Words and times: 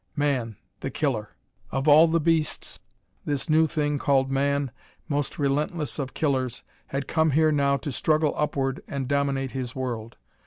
Man, 0.15 0.57
the 0.79 0.89
Killer! 0.89 1.35
Of 1.69 1.87
all 1.87 2.07
the 2.07 2.19
beasts, 2.19 2.79
this 3.23 3.51
new 3.51 3.67
thing 3.67 3.99
called 3.99 4.31
man, 4.31 4.71
most 5.07 5.37
relentless 5.37 5.99
of 5.99 6.15
killers, 6.15 6.63
had 6.87 7.07
come 7.07 7.29
here 7.29 7.51
now 7.51 7.77
to 7.77 7.91
struggle 7.91 8.33
upward 8.35 8.81
and 8.87 9.07
dominate 9.07 9.51
his 9.51 9.75
world! 9.75 10.15